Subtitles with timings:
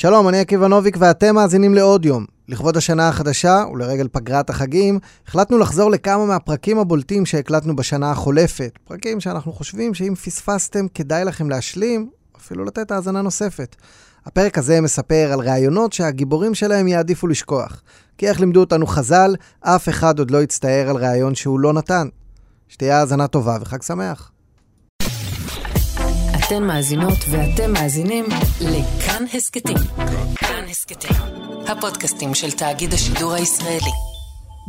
[0.00, 2.26] שלום, אני עקיבא נוביק ואתם מאזינים לעוד יום.
[2.48, 8.78] לכבוד השנה החדשה ולרגל פגרת החגים, החלטנו לחזור לכמה מהפרקים הבולטים שהקלטנו בשנה החולפת.
[8.84, 13.76] פרקים שאנחנו חושבים שאם פספסתם כדאי לכם להשלים, אפילו לתת האזנה נוספת.
[14.26, 17.82] הפרק הזה מספר על ראיונות שהגיבורים שלהם יעדיפו לשכוח.
[18.18, 22.08] כי איך לימדו אותנו חז"ל, אף אחד עוד לא יצטער על ראיון שהוא לא נתן.
[22.68, 24.30] שתהיה האזנה טובה וחג שמח.
[26.50, 28.24] אתן מאזינות ואתם מאזינים
[28.60, 29.76] לכאן הסכתים.
[30.36, 31.16] כאן הסכתים,
[31.66, 33.90] הפודקאסטים של תאגיד השידור הישראלי.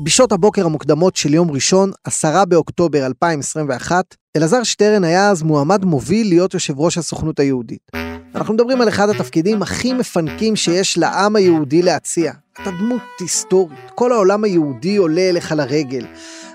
[0.04, 6.28] בשעות הבוקר המוקדמות של יום ראשון, 10 באוקטובר 2021, אלעזר שטרן היה אז מועמד מוביל
[6.28, 7.92] להיות יושב ראש הסוכנות היהודית.
[8.36, 12.34] אנחנו מדברים על אחד התפקידים הכי מפנקים שיש לעם היהודי להציע.
[12.54, 16.06] אתה דמות היסטורית, כל העולם היהודי עולה אליך לרגל.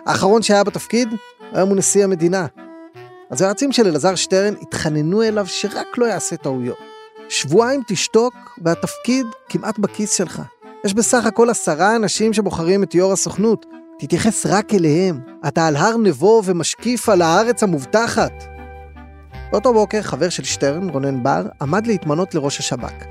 [0.06, 1.08] האחרון שהיה בתפקיד,
[1.52, 2.46] היום הוא נשיא המדינה.
[3.30, 6.78] אז היועצים של אלעזר שטרן התחננו אליו שרק לא יעשה טעויות.
[7.28, 8.34] שבועיים תשתוק
[8.64, 10.42] והתפקיד כמעט בכיס שלך.
[10.84, 13.66] יש בסך הכל עשרה אנשים שבוחרים את יו"ר הסוכנות.
[13.98, 15.20] תתייחס רק אליהם.
[15.48, 18.32] אתה על הר נבו ומשקיף על הארץ המובטחת.
[19.52, 23.04] באותו בוקר חבר של שטרן, רונן בר, עמד להתמנות לראש השב"כ.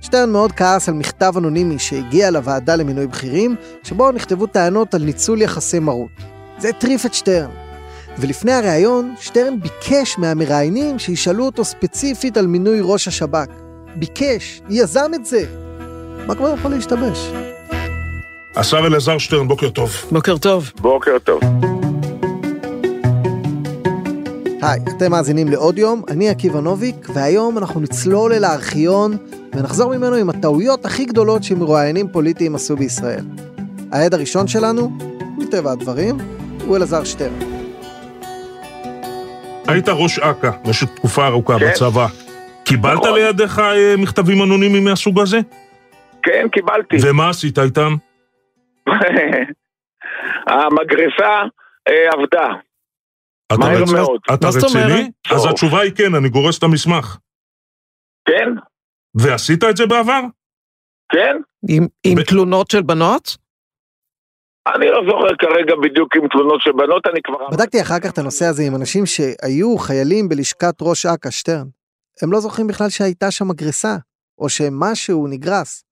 [0.00, 5.42] שטרן מאוד כעס על מכתב אנונימי שהגיע לוועדה למינוי בכירים, שבו נכתבו טענות על ניצול
[5.42, 6.10] יחסי מרות.
[6.58, 7.61] זה הטריף את שטרן.
[8.18, 13.48] ולפני הריאיון, שטרן ביקש מהמראיינים שישאלו אותו ספציפית על מינוי ראש השב"כ.
[13.96, 15.44] ביקש, יזם את זה.
[16.26, 17.32] מה כבר יכול להשתבש?
[18.56, 19.90] השר אלעזר שטרן, בוקר טוב.
[20.10, 20.72] בוקר טוב.
[20.80, 21.40] בוקר טוב.
[24.62, 29.16] היי, אתם מאזינים לעוד יום, אני עקיבא נוביק, והיום אנחנו נצלול אל הארכיון
[29.54, 33.24] ונחזור ממנו עם הטעויות הכי גדולות שמרואיינים פוליטיים עשו בישראל.
[33.92, 34.92] העד הראשון שלנו,
[35.38, 36.18] מטבע הדברים,
[36.66, 37.51] הוא אלעזר שטרן.
[39.68, 41.68] היית ראש אכ"א במשך תקופה ארוכה כן.
[41.70, 42.06] בצבא.
[42.64, 43.14] קיבלת נכון.
[43.14, 45.38] לידיך אה, מכתבים אנונימיים מהסוג הזה?
[46.22, 46.96] כן, קיבלתי.
[47.04, 47.96] ומה עשית איתם?
[50.46, 51.42] המגרסה
[51.88, 52.46] אה, עבדה.
[53.46, 54.20] אתה מהר רצ- מאוד.
[54.34, 55.10] אתה רציני?
[55.30, 55.46] אז.
[55.50, 57.16] התשובה היא כן, אני גורס את המסמך.
[58.28, 58.48] כן,
[59.14, 60.20] ועשית את זה בעבר?
[61.12, 61.36] כן.
[61.68, 63.36] עם, עם ב- תלונות של בנות?
[64.66, 67.48] אני לא זוכר כרגע בדיוק עם תלונות של בנות, אני כבר...
[67.52, 71.66] בדקתי אחר כך את הנושא הזה עם אנשים שהיו חיילים בלשכת ראש אכ"א, שטרן.
[72.22, 73.96] הם לא זוכרים בכלל שהייתה שם מגרסה,
[74.38, 75.84] או שמשהו נגרס.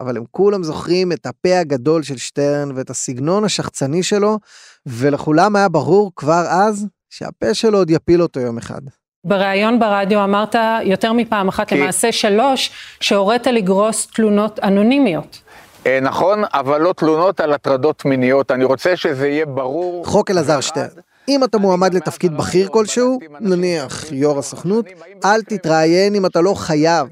[0.00, 4.38] אבל הם כולם זוכרים את הפה הגדול של שטרן ואת הסגנון השחצני שלו,
[4.86, 8.80] ולכולם היה ברור כבר אז שהפה שלו עוד יפיל אותו יום אחד.
[9.24, 12.70] בריאיון ברדיו אמרת יותר מפעם אחת, כי- למעשה שלוש,
[13.00, 15.42] שהורית לגרוס תלונות אנונימיות.
[15.86, 18.50] אה, נכון, אבל לא תלונות על הטרדות מיניות.
[18.50, 20.06] אני רוצה שזה יהיה ברור.
[20.06, 20.86] חוק אלעזר שטרן.
[21.28, 24.86] אם אתה מועמד לתפקיד בכיר כלשהו, נניח יו"ר הסוכנות,
[25.24, 27.08] אל תתראיין אם אתה לא חייב.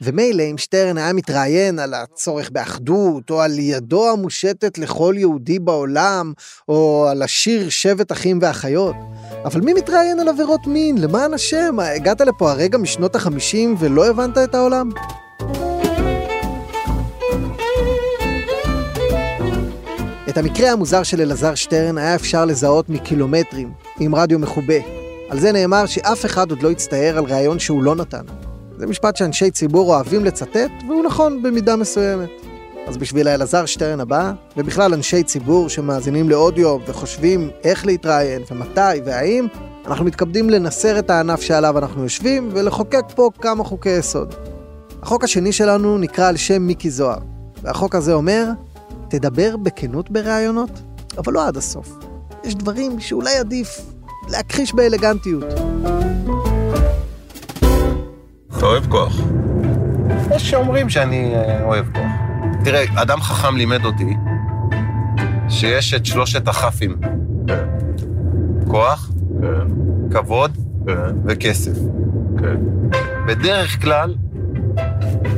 [0.00, 6.32] ומילא אם שטרן היה מתראיין על הצורך באחדות, או על ידו המושטת לכל יהודי בעולם,
[6.68, 8.96] או על השיר שבט אחים ואחיות.
[9.44, 10.98] אבל מי מתראיין על עבירות מין?
[10.98, 14.90] למען השם, הגעת לפה הרגע משנות החמישים ולא הבנת את העולם?
[20.38, 24.78] המקרה המוזר של אלעזר שטרן היה אפשר לזהות מקילומטרים, עם רדיו מחובה.
[25.28, 28.22] על זה נאמר שאף אחד עוד לא יצטער על ראיון שהוא לא נתן.
[28.78, 32.28] זה משפט שאנשי ציבור אוהבים לצטט, והוא נכון במידה מסוימת.
[32.86, 39.46] אז בשביל האלעזר שטרן הבא, ובכלל אנשי ציבור שמאזינים לאודיו וחושבים איך להתראיין ומתי והאם,
[39.86, 44.34] אנחנו מתכבדים לנסר את הענף שעליו אנחנו יושבים ולחוקק פה כמה חוקי יסוד.
[45.02, 47.18] החוק השני שלנו נקרא על שם מיקי זוהר,
[47.62, 48.44] והחוק הזה אומר,
[49.08, 50.70] תדבר בכנות בראיונות,
[51.18, 51.98] אבל לא עד הסוף.
[52.44, 53.80] יש דברים שאולי עדיף
[54.28, 55.44] להכחיש באלגנטיות.
[58.58, 59.20] אתה אוהב כוח.
[60.34, 62.10] יש שאומרים שאני אה, אוהב כוח.
[62.64, 64.14] תראה, אדם חכם לימד אותי
[65.48, 66.96] שיש את שלושת הכ"פים.
[68.68, 69.10] כוח,
[70.10, 70.58] כבוד
[71.24, 71.78] וכסף.
[73.26, 74.14] בדרך כלל,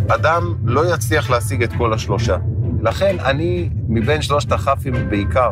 [0.08, 2.36] אדם לא יצליח להשיג את כל השלושה.
[2.82, 5.50] לכן אני, מבין שלושת הכ"פים בעיקר,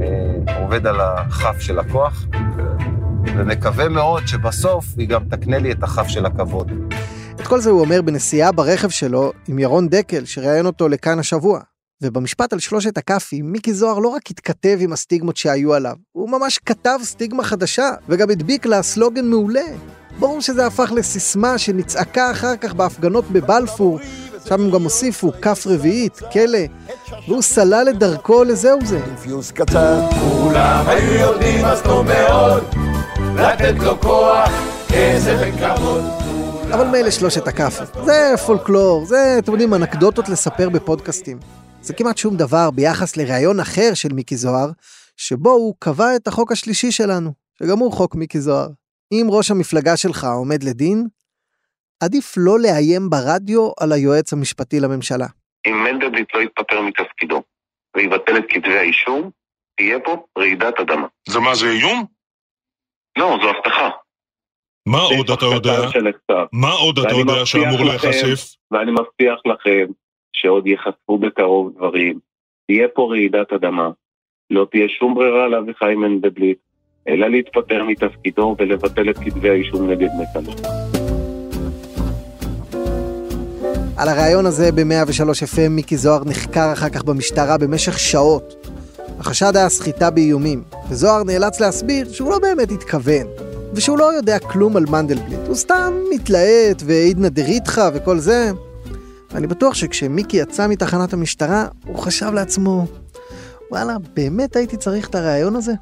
[0.00, 2.26] אה, עובד על הכ"ף של הכוח,
[3.36, 6.72] ומקווה מאוד שבסוף היא גם תקנה לי את הכ"ף של הכבוד.
[7.40, 11.60] את כל זה הוא אומר בנסיעה ברכב שלו עם ירון דקל, שראיין אותו לכאן השבוע.
[12.02, 16.58] ובמשפט על שלושת הכ"פים, מיקי זוהר לא רק התכתב עם הסטיגמות שהיו עליו, הוא ממש
[16.66, 19.66] כתב סטיגמה חדשה, וגם הדביק לה סלוגן מעולה.
[20.18, 23.98] ברור שזה הפך לסיסמה שנצעקה אחר כך בהפגנות בבלפור,
[24.44, 26.58] שם הם גם הוסיפו כף רביעית, כלא,
[27.28, 29.00] והוא סלל את דרכו לזהו זה.
[29.22, 32.64] פיוס קצר, כולם היו יודעים אז טוב מאוד,
[33.36, 34.50] לתת לו כוח,
[34.88, 36.04] כסף וכבוד.
[36.74, 38.04] אבל מילא שלושת הכאפות.
[38.04, 41.38] זה פולקלור, זה, אתם יודעים, אנקדוטות לספר בפודקאסטים.
[41.82, 44.70] זה כמעט שום דבר ביחס לראיון אחר של מיקי זוהר,
[45.16, 48.68] שבו הוא קבע את החוק השלישי שלנו, שגם הוא חוק מיקי זוהר.
[49.12, 51.06] אם ראש המפלגה שלך עומד לדין,
[52.04, 55.26] עדיף לא לאיים ברדיו על היועץ המשפטי לממשלה.
[55.66, 57.42] אם מנדלבליט לא יתפטר מתפקידו
[57.96, 59.30] ויבטל את כתבי האישום,
[59.76, 61.06] תהיה פה רעידת אדמה.
[61.28, 62.04] זה מה, זה איום?
[63.18, 63.90] לא, זו הבטחה.
[64.88, 65.80] מה עוד אתה יודע?
[66.52, 68.54] מה עוד אתה יודע שאמור לכם- להיחשף?
[68.70, 69.86] ואני מבטיח לכם
[70.32, 72.18] שעוד ייחשפו בקרוב דברים.
[72.66, 73.90] תהיה פה רעידת אדמה.
[74.50, 76.58] לא תהיה שום ברירה לאביחי מנדלבליט,
[77.08, 80.89] אלא להתפטר מתפקידו ולבטל את כתבי האישום נגד נתניהו.
[84.00, 88.66] על הריאיון הזה ב-103 FM מיקי זוהר נחקר אחר כך במשטרה במשך שעות.
[89.18, 93.26] החשד היה סחיטה באיומים, וזוהר נאלץ להסביר שהוא לא באמת התכוון,
[93.74, 98.50] ושהוא לא יודע כלום על מנדלבליט, הוא סתם מתלהט ועידנא דריתחא וכל זה.
[99.30, 102.86] ואני בטוח שכשמיקי יצא מתחנת המשטרה, הוא חשב לעצמו,
[103.70, 105.72] וואלה, באמת הייתי צריך את הריאיון הזה?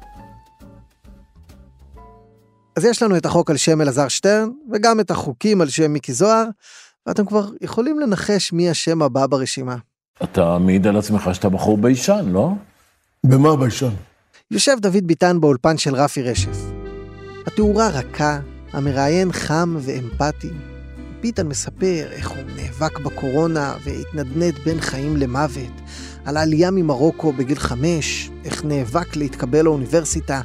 [2.75, 6.13] אז יש לנו את החוק על שם אלעזר שטרן, וגם את החוקים על שם מיקי
[6.13, 6.45] זוהר,
[7.09, 9.75] ואתם כבר יכולים לנחש מי השם הבא ברשימה.
[10.23, 12.51] אתה מעיד על עצמך שאתה בחור ביישן, לא?
[13.23, 13.89] במה ביישן?
[14.51, 16.57] יושב דוד ביטן באולפן של רפי רשף.
[17.47, 18.39] התאורה רכה,
[18.73, 20.49] המראיין חם ואמפתי.
[21.21, 25.81] ביטן מספר איך הוא נאבק בקורונה והתנדנד בין חיים למוות,
[26.25, 30.41] על העלייה ממרוקו בגיל חמש, איך נאבק להתקבל לאוניברסיטה,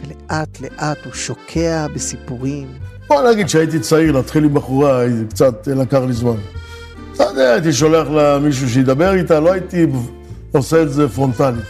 [0.00, 2.91] ולאט לאט הוא שוקע בסיפורים.
[3.12, 6.36] בוא נגיד שהייתי צעיר, להתחיל עם בחורה, הייתי קצת לקח לי זמן.
[7.14, 9.86] אתה יודע, הייתי שולח לה מישהו שידבר איתה, לא הייתי
[10.52, 11.64] עושה את זה פרונטלית.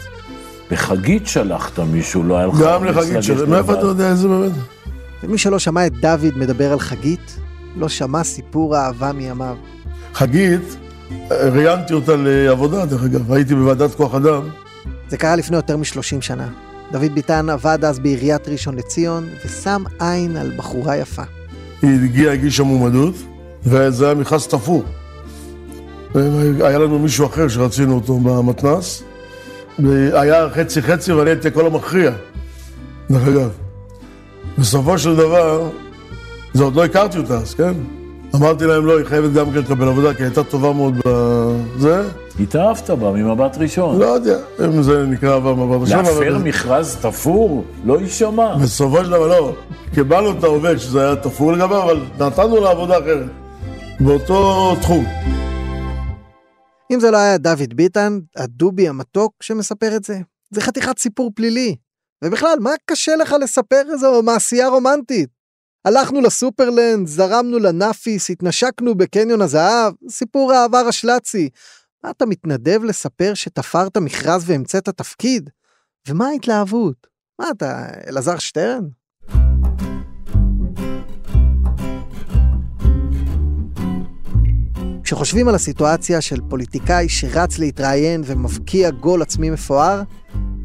[0.71, 2.55] בחגית שלחת מישהו, לא היה לך...
[2.61, 3.73] גם לחגית שלי, מאיפה.
[3.73, 4.53] אתה יודע איזה באמת?
[5.23, 7.39] ומי שלא שמע את דוד מדבר על חגית,
[7.77, 9.57] לא שמע סיפור אהבה מימיו.
[10.15, 10.77] חגית,
[11.31, 14.43] ראיינתי אותה לעבודה, דרך אגב, הייתי בוועדת כוח אדם.
[15.09, 16.49] זה קרה לפני יותר מ-30 שנה.
[16.93, 21.23] דוד ביטן עבד אז בעיריית ראשון לציון, ושם עין על בחורה יפה.
[21.83, 23.15] היא הגיעה, הגישה מועמדות,
[23.65, 24.85] וזה היה מכרז תפור.
[26.15, 29.03] היה לנו מישהו אחר שרצינו אותו במתנ"ס,
[29.79, 32.11] והיה חצי חצי ואני הייתי הקול המכריע,
[33.11, 33.51] דרך אגב.
[34.59, 35.71] בסופו של דבר,
[36.55, 37.73] זה עוד לא הכרתי אותה אז, כן?
[38.35, 41.01] אמרתי להם לא, היא חייבת גם כן לקבל עבודה, כי היא הייתה טובה מאוד
[41.77, 42.09] בזה.
[42.41, 43.99] התאהבת בה ממבט ראשון.
[43.99, 47.65] לא יודע אם זה נקרא במבט ראשון, להפר אבל מכרז תפור?
[47.85, 48.57] לא יישמע.
[48.57, 49.55] בסופו של דבר לא.
[49.95, 53.27] קיבלנו את העובד שזה היה תפור לגביו, אבל נתנו לה עבודה אחרת.
[54.01, 55.05] באותו תחום.
[56.93, 60.19] אם זה לא היה דוד ביטן, הדובי המתוק שמספר את זה,
[60.51, 61.77] זה חתיכת סיפור פלילי.
[62.25, 65.42] ובכלל, מה קשה לך לספר איזו מעשייה רומנטית?
[65.85, 71.49] הלכנו לסופרלנד, זרמנו לנאפיס, התנשקנו בקניון הזהב, סיפור אהבה רשל"צי.
[72.05, 75.51] מה אתה מתנדב לספר שתפרת מכרז והמצאת תפקיד?
[76.09, 77.07] ומה ההתלהבות?
[77.39, 78.85] מה אתה, אלעזר שטרן?
[85.05, 90.03] כשחושבים על הסיטואציה של פוליטיקאי שרץ להתראיין ומבקיע גול עצמי מפואר,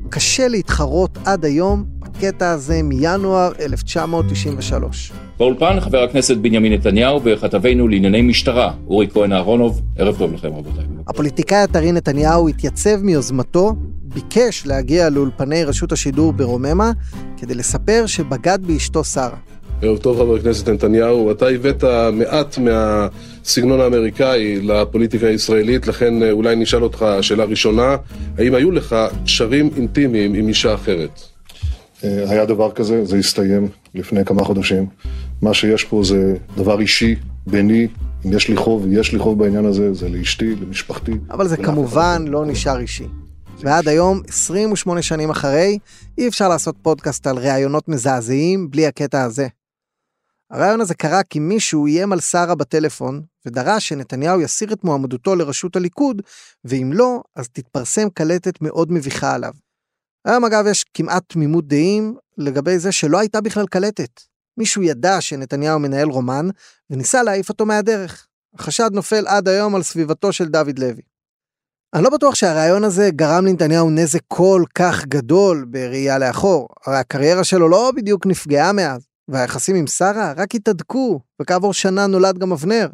[0.09, 1.85] קשה להתחרות עד היום
[2.17, 5.11] בקטע הזה מינואר 1993.
[5.39, 10.83] באולפן חבר הכנסת בנימין נתניהו וכתבנו לענייני משטרה, אורי כהן אהרונוב, ערב טוב לכם רבותיי.
[11.07, 16.91] הפוליטיקאי הטרי נתניהו התייצב מיוזמתו, ביקש להגיע לאולפני רשות השידור ברוממה,
[17.37, 19.37] כדי לספר שבגד באשתו שרה.
[19.81, 21.83] ערב טוב חבר הכנסת נתניהו, אתה הבאת
[22.13, 27.95] מעט מהסגנון האמריקאי לפוליטיקה הישראלית, לכן אולי נשאל אותך שאלה ראשונה,
[28.37, 28.95] האם היו לך
[29.25, 31.36] קשרים אינטימיים עם אישה אחרת?
[32.03, 34.85] היה דבר כזה, זה הסתיים לפני כמה חודשים.
[35.41, 37.15] מה שיש פה זה דבר אישי,
[37.47, 37.87] ביני,
[38.25, 41.11] אם יש לי חוב, יש לי חוב בעניין הזה, זה לאשתי, למשפחתי.
[41.31, 43.07] אבל זה כמובן לא נשאר אישי.
[43.59, 45.77] ועד היום, 28 שנים אחרי,
[46.17, 49.47] אי אפשר לעשות פודקאסט על ראיונות מזעזעים בלי הקטע הזה.
[50.51, 55.75] הרעיון הזה קרה כי מישהו איים על שרה בטלפון, ודרש שנתניהו יסיר את מועמדותו לראשות
[55.75, 56.21] הליכוד,
[56.65, 59.53] ואם לא, אז תתפרסם קלטת מאוד מביכה עליו.
[60.27, 64.21] היום אגב יש כמעט תמימות דעים לגבי זה שלא הייתה בכלל קלטת.
[64.57, 66.49] מישהו ידע שנתניהו מנהל רומן,
[66.89, 68.27] וניסה להעיף אותו מהדרך.
[68.55, 71.01] החשד נופל עד היום על סביבתו של דוד לוי.
[71.93, 77.43] אני לא בטוח שהרעיון הזה גרם לנתניהו נזק כל כך גדול בראייה לאחור, הרי הקריירה
[77.43, 82.87] שלו לא בדיוק נפגעה מאז, והיחסים עם שרה רק התהדקו, וכעבור שנה נולד גם אבנר.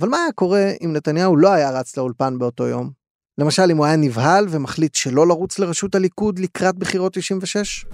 [0.00, 2.99] אבל מה היה קורה אם נתניהו לא היה רץ לאולפן באותו יום?
[3.40, 7.84] למשל אם הוא היה נבהל ומחליט שלא לרוץ לראשות הליכוד לקראת בחירות 96?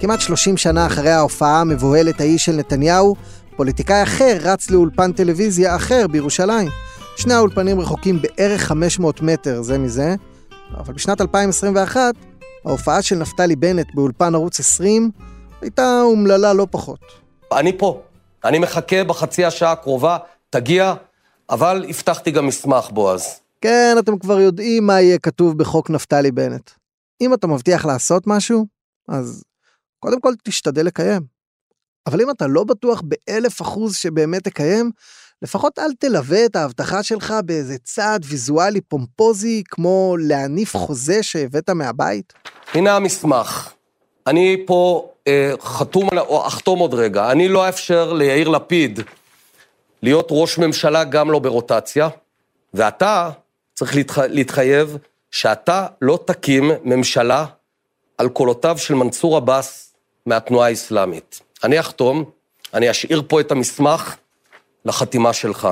[0.00, 3.16] כמעט 30 שנה אחרי ההופעה המבוהלת ההיא של נתניהו,
[3.56, 6.68] פוליטיקאי אחר רץ לאולפן טלוויזיה אחר בירושלים.
[7.16, 10.14] שני האולפנים רחוקים בערך 500 מטר זה מזה,
[10.76, 12.14] אבל בשנת 2021,
[12.64, 15.10] ההופעה של נפתלי בנט באולפן ערוץ 20
[15.62, 17.00] הייתה אומללה לא פחות.
[17.52, 18.02] אני פה,
[18.44, 20.18] אני מחכה בחצי השעה הקרובה,
[20.50, 20.94] תגיע,
[21.50, 23.40] אבל הבטחתי גם מסמך, בועז.
[23.60, 26.70] כן, אתם כבר יודעים מה יהיה כתוב בחוק נפתלי בנט.
[27.20, 28.66] אם אתה מבטיח לעשות משהו,
[29.08, 29.44] אז
[29.98, 31.22] קודם כל תשתדל לקיים.
[32.06, 34.90] אבל אם אתה לא בטוח באלף אחוז שבאמת תקיים,
[35.42, 42.32] לפחות אל תלווה את ההבטחה שלך באיזה צעד ויזואלי פומפוזי, כמו להניף חוזה שהבאת מהבית.
[42.74, 43.72] הנה המסמך.
[44.26, 47.30] אני פה אה, חתום, או אחתום עוד רגע.
[47.30, 49.00] אני לא אאפשר ליאיר לפיד
[50.02, 52.08] להיות ראש ממשלה גם לא ברוטציה,
[52.74, 53.30] ואתה
[53.74, 54.18] צריך להתח...
[54.18, 54.96] להתחייב
[55.30, 57.46] שאתה לא תקים ממשלה
[58.18, 59.94] על קולותיו של מנסור עבאס
[60.26, 61.40] מהתנועה האסלאמית.
[61.64, 62.24] אני אחתום,
[62.74, 64.16] אני אשאיר פה את המסמך
[64.84, 65.68] לחתימה שלך.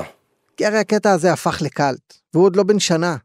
[0.57, 3.15] כי הרי הקטע הזה הפך לקאלט, והוא עוד לא בן שנה.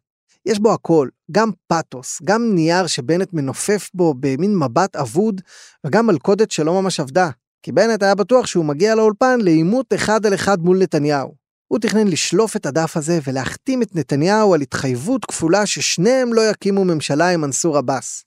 [0.47, 5.41] יש בו הכל, גם פאתוס, גם נייר שבנט מנופף בו במין מבט אבוד,
[5.87, 7.31] וגם מלכודת שלא ממש עבדה.
[7.63, 11.35] כי בנט היה בטוח שהוא מגיע לאולפן לעימות אחד על אחד מול נתניהו.
[11.69, 16.85] הוא תכנן לשלוף את הדף הזה ולהחתים את נתניהו על התחייבות כפולה ששניהם לא יקימו
[16.85, 18.25] ממשלה עם מנסור עבאס.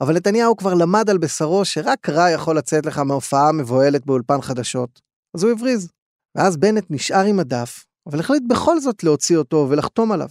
[0.00, 5.00] אבל נתניהו כבר למד על בשרו שרק רע יכול לצאת לך מהופעה מבוהלת באולפן חדשות,
[5.36, 5.88] אז הוא הבריז.
[6.36, 10.28] ואז בנט נשאר עם הדף, אבל החליט בכל זאת להוציא אותו ולחתום עליו.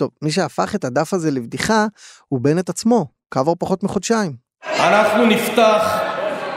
[0.00, 1.86] טוב, מי שהפך את הדף הזה לבדיחה
[2.28, 4.36] הוא בנט עצמו, כעבור פחות מחודשיים.
[4.64, 6.00] אנחנו נפתח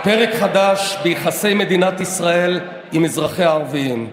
[0.03, 2.59] פרק חדש ביחסי מדינת ישראל
[2.91, 4.11] עם אזרחיה הערביים.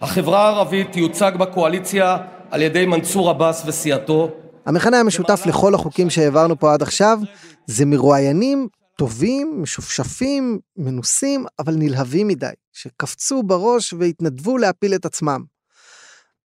[0.00, 2.16] החברה הערבית תיוצג בקואליציה
[2.50, 4.30] על ידי מנסור עבאס וסיעתו.
[4.66, 7.18] המכנה המשותף לכל החוקים שהעברנו פה עד עכשיו
[7.66, 15.51] זה מרואיינים טובים, משופשפים, מנוסים, אבל נלהבים מדי, שקפצו בראש והתנדבו להפיל את עצמם.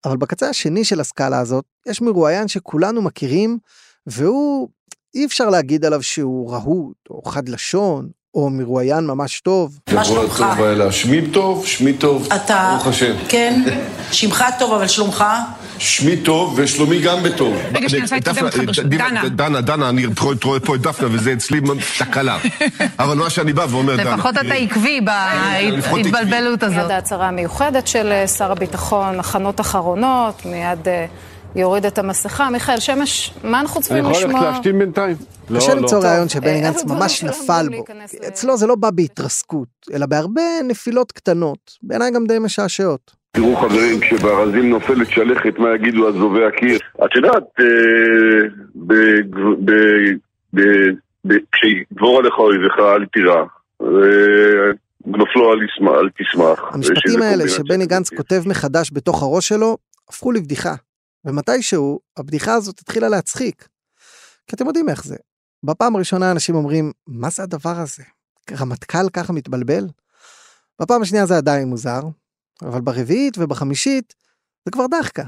[0.07, 3.57] אבל בקצה השני של הסקאלה הזאת, יש מרואיין שכולנו מכירים,
[4.07, 4.69] והוא,
[5.13, 9.79] אי אפשר להגיד עליו שהוא רהוט, או חד לשון, או מרואיין ממש טוב.
[9.93, 10.45] מה שלומך?
[10.91, 12.69] שמי טוב, שמי טוב, אתה...
[12.71, 13.13] ברוך השם.
[13.29, 13.61] כן?
[14.11, 15.23] שמך טוב, אבל שלומך?
[15.79, 17.55] שמי טוב ושלומי גם בטוב.
[17.73, 18.85] רגע, שנייה, אני רוצה להתקדם אותך ברשות.
[18.85, 19.29] דנה.
[19.29, 20.05] דנה, דנה, אני
[20.43, 21.59] רואה פה את דפנה, וזה אצלי
[21.99, 22.37] תקלה.
[22.99, 24.15] אבל מה שאני בא ואומר, דנה.
[24.15, 26.77] לפחות אתה עקבי בהתבלבלות הזאת.
[26.77, 31.05] מיד ההצהרה המיוחדת של אה, שר הביטחון, הכנות אחרונות, מיד אה,
[31.55, 32.49] יוריד את המסכה.
[32.49, 34.23] מיכאל שמש, מה אנחנו צריכים לשמוע?
[34.23, 35.15] אני יכול ללכת להשתין בינתיים.
[35.55, 36.03] קשה לא, למצוא לא.
[36.03, 37.83] רעיון שבני אה, גנץ ממש נפל בו.
[38.27, 43.11] אצלו זה לא בא בהתרסקות, אלא בהרבה נפילות קטנות, בעיניי גם די משעשעות.
[43.31, 46.79] תראו חברים, כשבארזים נופלת שלכת, מה יגידו אזובי הקיר?
[47.05, 47.65] את יודעת, אה,
[51.51, 53.43] כשיגבור עליך אויביך אל תירא.
[53.83, 53.87] אה,
[55.05, 56.63] נופלו אל אל תשמח.
[56.71, 57.47] המשפטים האלה.
[57.47, 59.77] שבני גנץ כותב מחדש בתוך הראש שלו,
[60.09, 60.73] הפכו לבדיחה.
[61.25, 63.67] ומתישהו, הבדיחה הזאת התחילה להצחיק.
[64.47, 65.15] כי אתם יודעים איך זה.
[65.63, 68.03] בפעם הראשונה אנשים אומרים, מה זה הדבר הזה?
[68.51, 69.87] רמטכ"ל ככה מתבלבל?
[70.81, 72.01] בפעם השנייה זה עדיין מוזר,
[72.61, 74.13] אבל ברביעית ובחמישית
[74.65, 75.23] זה כבר דחקה.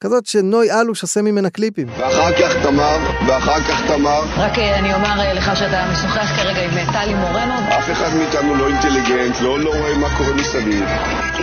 [0.00, 1.88] כזאת שנוי אלוש עושה ממנה קליפים.
[1.88, 4.20] ואחר כך תמר, ואחר כך תמר.
[4.36, 7.54] רק אה, אני אומר אה, לך שאתה משוחח כרגע עם אה, טלי מורנו.
[7.78, 10.84] אף אחד מאיתנו לא אינטליגנט, לא, לא רואה מה קורה מסביב.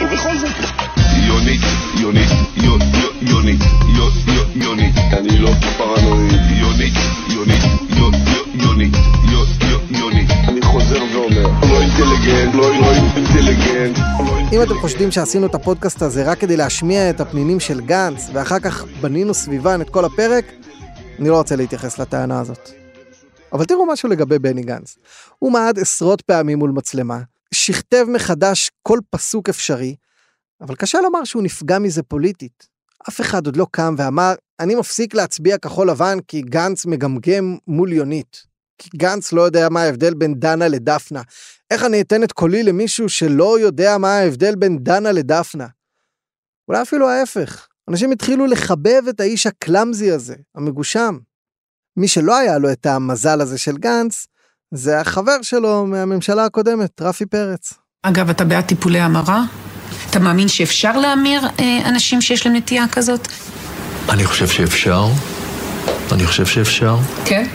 [0.02, 0.95] ובכל זאת...
[1.28, 1.62] יונית,
[2.00, 3.62] יונית, יו- יו- יונית,
[3.98, 4.96] יו- יו- יונית.
[5.14, 6.42] אני לא פרנואיד.
[6.62, 6.94] יונית,
[7.30, 8.94] יונית, יו- יו- יונית,
[9.32, 10.30] יו- יו- יונית.
[10.48, 13.98] אני חוזר ואומר, לא אינטליגנט, לא לא אינטליגנט.
[14.54, 18.60] אם אתם חושדים שעשינו את הפודקאסט הזה רק כדי להשמיע את הפנינים של גנץ, ואחר
[18.60, 20.46] כך בנינו סביבן את כל הפרק,
[21.20, 22.70] אני לא רוצה להתייחס לטענה הזאת.
[23.54, 24.98] אבל תראו משהו לגבי בני גנץ.
[25.40, 27.20] הוא מעד עשרות פעמים מול מצלמה,
[27.54, 29.96] שכתב מחדש כל פסוק אפשרי,
[30.66, 32.68] אבל קשה לומר שהוא נפגע מזה פוליטית.
[33.10, 37.94] אף אחד עוד לא קם ואמר, אני מפסיק להצביע כחול לבן כי גנץ מגמגם מול
[37.94, 38.44] יונית.
[38.78, 41.22] כי גנץ לא יודע מה ההבדל בין דנה לדפנה.
[41.72, 45.68] איך אני אתן את קולי למישהו שלא יודע מה ההבדל בין דנה לדפנה?
[46.68, 47.68] אולי אפילו ההפך.
[47.90, 51.18] אנשים התחילו לחבב את האיש הקלאמזי הזה, המגושם.
[51.98, 54.28] מי שלא היה לו את המזל הזה של גנץ,
[54.72, 57.74] זה החבר שלו מהממשלה הקודמת, רפי פרץ.
[58.04, 59.44] אגב, אתה בעד טיפולי המרה?
[60.16, 63.28] אתה מאמין שאפשר להמיר אה, אנשים שיש להם נטייה כזאת?
[64.10, 65.08] אני חושב שאפשר.
[66.12, 66.98] אני חושב שאפשר.
[67.26, 67.48] כן.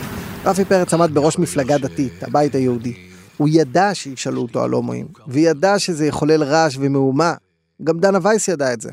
[0.45, 2.95] רפי פרץ עמד בראש מפלגה דתית, הבית היהודי.
[3.37, 7.35] הוא ידע שישאלו אותו על הומואים, וידע שזה יחולל רעש ומהומה.
[7.85, 8.90] גם דנה וייס ידע את זה.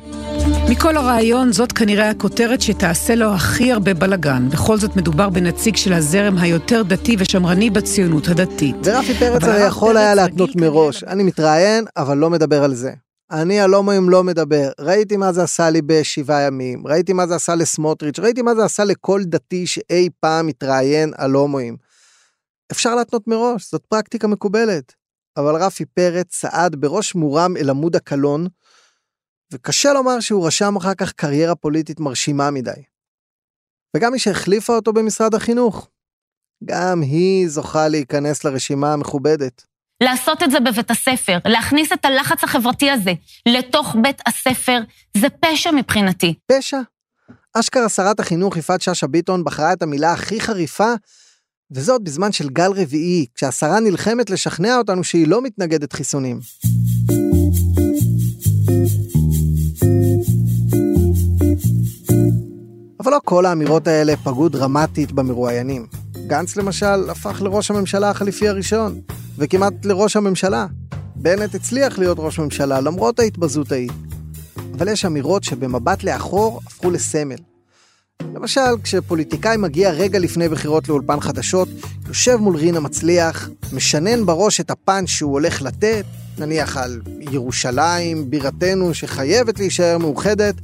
[0.70, 4.50] מכל הרעיון, זאת כנראה הכותרת שתעשה לו הכי הרבה בלאגן.
[4.50, 8.76] בכל זאת מדובר בנציג של הזרם היותר דתי ושמרני בציונות הדתית.
[8.84, 11.04] ורפי פרץ הרי יכול היה להתנות מראש.
[11.04, 12.92] אני מתראיין, אבל לא מדבר על זה.
[13.32, 14.72] אני על הומואים לא מדבר.
[14.80, 18.66] ראיתי מה זה עשה לי בשבעה ימים, ראיתי מה זה עשה לסמוטריץ', ראיתי מה זה
[18.66, 21.78] עשה לכל דתי שאי פעם מתראיין על הומואים.
[22.72, 24.94] אפשר להתנות מראש, זאת פרקטיקה מקובלת.
[25.38, 28.48] אבל רפי פרץ צעד בראש מורם אל עמוד הקלון,
[29.54, 32.84] וקשה לומר שהוא רשם אחר כך קריירה פוליטית מרשימה מדי.
[33.96, 35.90] וגם מי שהחליפה אותו במשרד החינוך,
[36.64, 39.66] גם היא זוכה להיכנס לרשימה המכובדת.
[40.04, 43.14] לעשות את זה בבית הספר, להכניס את הלחץ החברתי הזה
[43.46, 44.80] לתוך בית הספר,
[45.18, 46.34] זה פשע מבחינתי.
[46.52, 46.78] פשע?
[47.54, 50.94] אשכרה שרת החינוך יפעת שאשא ביטון בחרה את המילה הכי חריפה,
[51.72, 56.40] וזאת בזמן של גל רביעי, כשהשרה נלחמת לשכנע אותנו שהיא לא מתנגדת חיסונים.
[63.00, 65.88] אבל לא כל האמירות האלה פגעו דרמטית במרואיינים.
[66.28, 69.02] גנץ למשל הפך לראש הממשלה החליפי הראשון,
[69.38, 70.66] וכמעט לראש הממשלה.
[71.16, 73.90] בנט הצליח להיות ראש ממשלה למרות ההתבזות ההיא.
[74.74, 77.36] אבל יש אמירות שבמבט לאחור הפכו לסמל.
[78.36, 81.70] למשל, כשפוליטיקאי מגיע רגע לפני בחירות לאולפן חדשות,
[82.08, 86.06] יושב מול רינה מצליח, משנן בראש את הפאנץ' שהוא הולך לתת,
[86.38, 87.02] נניח על
[87.32, 90.56] ירושלים, בירתנו שחייבת להישאר מאוחדת,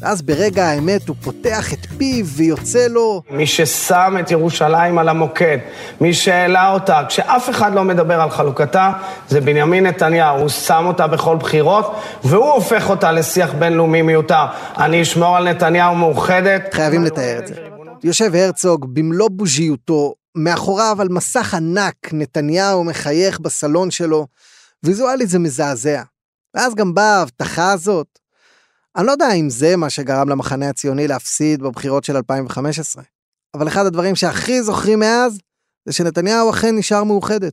[0.00, 3.22] ואז ברגע האמת הוא פותח את פיו ויוצא לו...
[3.30, 5.58] מי ששם את ירושלים על המוקד,
[6.00, 8.92] מי שהעלה אותה, כשאף אחד לא מדבר על חלוקתה,
[9.28, 10.38] זה בנימין נתניהו.
[10.38, 14.44] הוא שם אותה בכל בחירות, והוא הופך אותה לשיח בינלאומי מיותר.
[14.78, 16.74] אני אשמור על נתניהו מאוחדת.
[16.74, 17.54] חייבים לתאר את זה.
[18.04, 24.26] יושב הרצוג במלוא בוז'יותו, מאחוריו על מסך ענק, נתניהו מחייך בסלון שלו.
[24.84, 26.02] ויזואלית זה מזעזע.
[26.54, 28.19] ואז גם באה ההבטחה הזאת.
[28.96, 33.02] אני לא יודע אם זה מה שגרם למחנה הציוני להפסיד בבחירות של 2015,
[33.54, 35.38] אבל אחד הדברים שהכי זוכרים מאז,
[35.86, 37.52] זה שנתניהו אכן נשאר מאוחדת.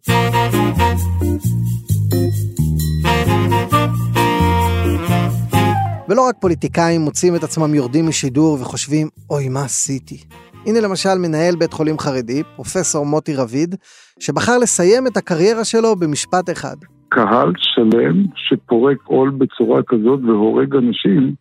[6.09, 10.23] ולא רק פוליטיקאים מוצאים את עצמם יורדים משידור וחושבים, אוי, מה עשיתי?
[10.65, 13.75] הנה למשל מנהל בית חולים חרדי, פרופסור מוטי רביד,
[14.19, 16.77] שבחר לסיים את הקריירה שלו במשפט אחד.
[17.09, 21.33] קהל שלם שפורק עול בצורה כזאת והורג אנשים,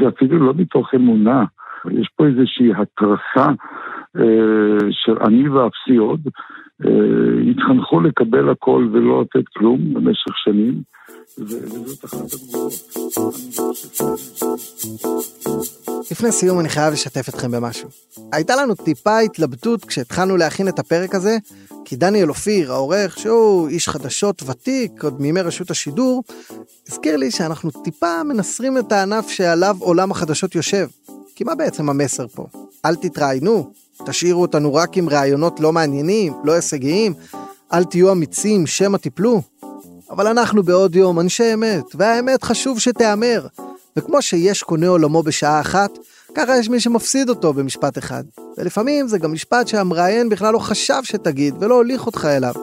[0.00, 1.44] זה אפילו לא מתוך אמונה.
[1.90, 3.50] יש פה איזושהי התרסה
[4.16, 6.20] אה, של אני ואפסי עוד.
[6.84, 10.82] אה, התחנכו לקבל הכל ולא לתת כלום במשך שנים,
[16.10, 17.88] לפני סיום אני חייב לשתף אתכם במשהו.
[18.32, 21.38] הייתה לנו טיפה התלבטות כשהתחלנו להכין את הפרק הזה,
[21.84, 26.22] כי דניאל אופיר, העורך, שהוא איש חדשות ותיק, עוד מימי רשות השידור,
[26.88, 30.88] הזכיר לי שאנחנו טיפה מנסרים את הענף שעליו עולם החדשות יושב.
[31.34, 32.46] כי מה בעצם המסר פה?
[32.84, 33.72] אל תתראיינו,
[34.06, 37.14] תשאירו אותנו רק עם ראיונות לא מעניינים, לא הישגיים,
[37.72, 39.51] אל תהיו אמיצים, שמא תיפלו.
[40.12, 43.46] אבל אנחנו בעוד יום אנשי אמת, והאמת חשוב שתיאמר.
[43.96, 45.90] וכמו שיש קונה עולמו בשעה אחת,
[46.34, 48.24] ככה יש מי שמפסיד אותו במשפט אחד.
[48.58, 52.54] ולפעמים זה גם משפט שהמראיין בכלל לא חשב שתגיד, ולא הוליך אותך אליו.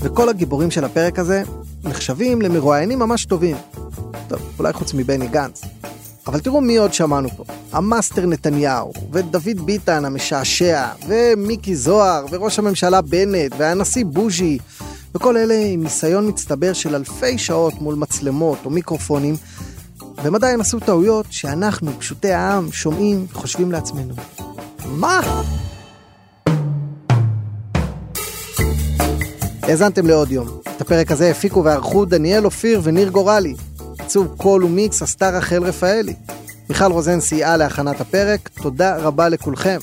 [0.00, 1.42] וכל הגיבורים של הפרק הזה
[1.84, 3.56] נחשבים למרואיינים ממש טובים.
[4.28, 5.62] טוב, אולי חוץ מבני גנץ.
[6.26, 7.44] אבל תראו מי עוד שמענו פה.
[7.72, 14.58] המאסטר נתניהו, ודוד ביטן המשעשע, ומיקי זוהר, וראש הממשלה בנט, והנשיא בוז'י,
[15.14, 19.36] וכל אלה עם ניסיון מצטבר של אלפי שעות מול מצלמות או מיקרופונים,
[20.16, 24.14] והם עדיין עשו טעויות שאנחנו, פשוטי העם, שומעים וחושבים לעצמנו.
[24.86, 25.20] מה?
[29.62, 30.48] האזנתם לעוד יום.
[30.76, 33.54] את הפרק הזה הפיקו וערכו דניאל אופיר וניר גורלי.
[33.98, 36.14] עיצוב קול ומיקס עשתה רחל רפאלי.
[36.70, 39.78] מיכל רוזן סייעה להכנת הפרק, תודה רבה לכולכם.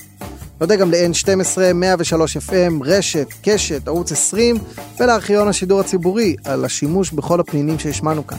[0.62, 4.56] נודה גם ל-N12, 103 FM, רשת, קשת, ערוץ 20
[5.00, 8.38] ולארכיון השידור הציבורי על השימוש בכל הפנינים שהשמענו כאן.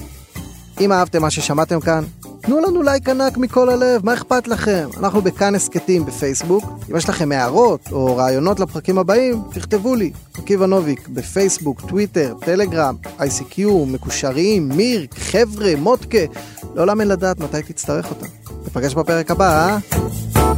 [0.81, 2.05] אם אהבתם מה ששמעתם כאן,
[2.47, 4.89] תנו לנו לייק ענק מכל הלב, מה אכפת לכם?
[4.97, 6.65] אנחנו בכאן הסכתים בפייסבוק.
[6.91, 10.13] אם יש לכם הערות או רעיונות לפרקים הבאים, תכתבו לי.
[10.39, 16.19] עקיבא נוביק בפייסבוק, טוויטר, טלגרם, ICQ, מקושרים, מיר, חבר'ה, מוטקה.
[16.75, 18.27] לעולם אין לדעת מתי תצטרך אותם.
[18.67, 20.57] נפגש בפרק הבא, אה?